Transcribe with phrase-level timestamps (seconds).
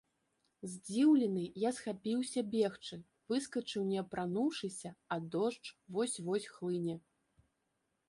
[0.71, 2.95] Здзіўлены, я схапіўся бегчы,
[3.33, 6.95] выскачыў не апрануўшыся, а дождж вось-вось хлыне.